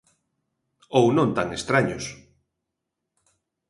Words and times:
Ou 0.99 1.05
non 1.17 1.29
tan 1.37 1.49
estraños. 1.57 2.05